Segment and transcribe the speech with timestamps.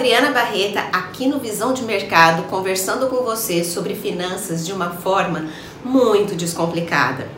[0.00, 5.48] Adriana Barreta, aqui no Visão de Mercado, conversando com você sobre finanças de uma forma
[5.84, 7.28] muito descomplicada.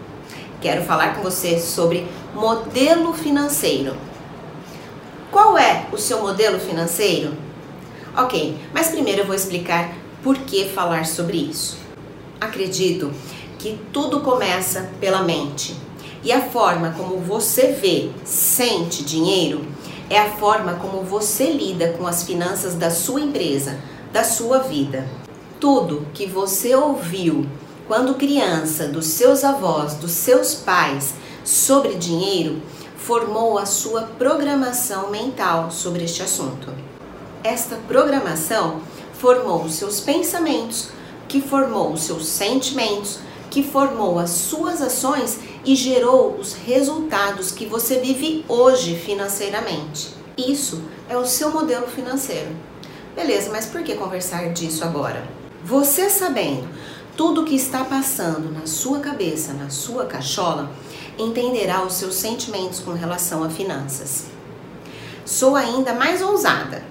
[0.61, 3.97] Quero falar com você sobre modelo financeiro.
[5.31, 7.33] Qual é o seu modelo financeiro?
[8.17, 9.93] Ok, mas primeiro eu vou explicar
[10.23, 11.79] por que falar sobre isso.
[12.41, 13.13] Acredito
[13.59, 15.77] que tudo começa pela mente
[16.25, 19.65] e a forma como você vê, sente dinheiro
[20.13, 23.79] é a forma como você lida com as finanças da sua empresa,
[24.13, 25.09] da sua vida.
[25.59, 27.47] Tudo que você ouviu
[27.89, 32.61] quando criança, dos seus avós, dos seus pais sobre dinheiro,
[32.95, 36.69] formou a sua programação mental sobre este assunto.
[37.43, 38.83] Esta programação
[39.15, 40.91] formou os seus pensamentos,
[41.27, 43.19] que formou os seus sentimentos,
[43.51, 50.15] que formou as suas ações e gerou os resultados que você vive hoje financeiramente.
[50.37, 52.49] Isso é o seu modelo financeiro.
[53.15, 55.23] Beleza, mas por que conversar disso agora?
[55.65, 56.69] Você sabendo
[57.17, 60.71] tudo o que está passando na sua cabeça, na sua cachola,
[61.19, 64.27] entenderá os seus sentimentos com relação a finanças.
[65.25, 66.83] Sou ainda mais ousada.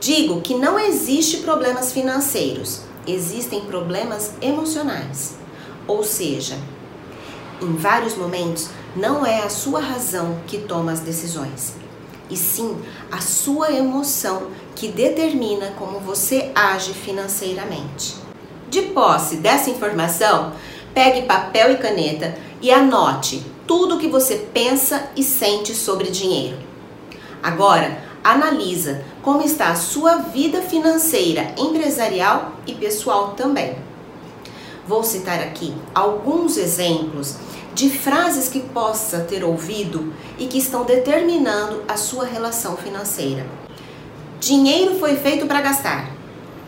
[0.00, 5.36] Digo que não existe problemas financeiros, existem problemas emocionais.
[5.88, 6.56] Ou seja,
[7.60, 11.74] em vários momentos não é a sua razão que toma as decisões,
[12.30, 12.76] e sim
[13.10, 18.16] a sua emoção que determina como você age financeiramente.
[18.68, 20.52] De posse dessa informação,
[20.92, 26.58] pegue papel e caneta e anote tudo o que você pensa e sente sobre dinheiro.
[27.42, 33.87] Agora, analisa como está a sua vida financeira, empresarial e pessoal também.
[34.88, 37.34] Vou citar aqui alguns exemplos
[37.74, 43.46] de frases que possa ter ouvido e que estão determinando a sua relação financeira.
[44.40, 46.10] Dinheiro foi feito para gastar.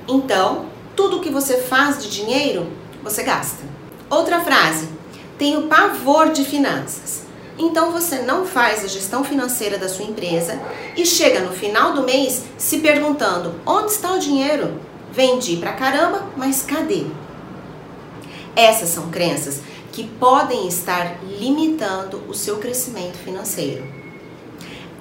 [0.07, 2.67] Então, tudo que você faz de dinheiro,
[3.03, 3.63] você gasta.
[4.11, 4.87] Outra frase:
[5.39, 7.23] tenho pavor de finanças.
[7.59, 10.61] Então você não faz a gestão financeira da sua empresa
[10.95, 14.79] e chega no final do mês se perguntando: onde está o dinheiro?
[15.11, 17.07] Vendi pra caramba, mas cadê?
[18.57, 19.61] Essas são crenças
[19.93, 23.85] que podem estar limitando o seu crescimento financeiro.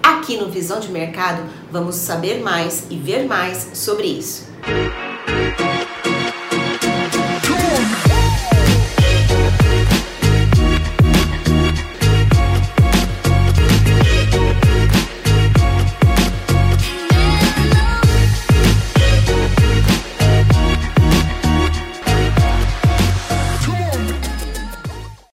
[0.01, 4.47] Aqui no Visão de Mercado vamos saber mais e ver mais sobre isso.